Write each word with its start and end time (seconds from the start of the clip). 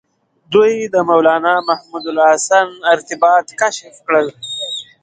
دوی 0.53 0.73
د 0.93 0.95
مولنا 1.09 1.55
محمود 1.69 2.03
الحسن 2.13 2.67
ارتباط 2.93 3.45
کشف 3.61 3.93
کړ. 4.07 4.23